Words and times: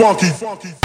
funky. 0.00 0.26
funky. 0.30 0.79